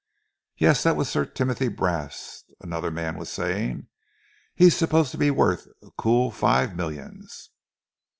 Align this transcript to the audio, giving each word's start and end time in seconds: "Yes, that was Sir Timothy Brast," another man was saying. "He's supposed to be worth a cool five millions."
"Yes, 0.57 0.81
that 0.81 0.95
was 0.95 1.09
Sir 1.09 1.25
Timothy 1.25 1.67
Brast," 1.67 2.45
another 2.59 2.89
man 2.89 3.19
was 3.19 3.29
saying. 3.29 3.87
"He's 4.55 4.75
supposed 4.75 5.11
to 5.11 5.17
be 5.19 5.29
worth 5.29 5.67
a 5.83 5.91
cool 5.95 6.31
five 6.31 6.75
millions." 6.75 7.51